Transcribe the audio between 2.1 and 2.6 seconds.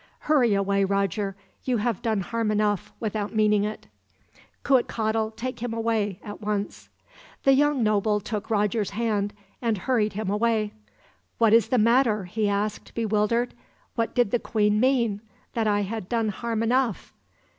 harm